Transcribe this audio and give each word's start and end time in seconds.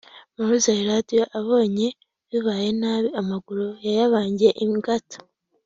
Mowzey 0.35 0.79
Radio 0.89 1.23
abonye 1.39 1.87
bibaye 2.29 2.69
nabi 2.81 3.09
amaguru 3.21 3.65
yayabangiye 3.85 4.51
ingata 4.65 5.17